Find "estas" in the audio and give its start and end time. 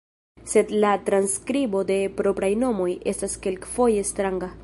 3.13-3.39